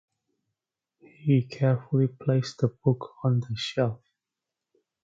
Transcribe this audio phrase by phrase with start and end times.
[0.99, 3.99] He carefully placed the book on the shelf.